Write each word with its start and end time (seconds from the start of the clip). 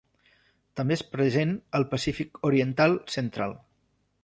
També 0.79 0.95
és 0.99 1.03
present 1.15 1.51
al 1.79 1.85
Pacífic 1.93 2.41
oriental 2.51 2.99
central. 3.19 3.57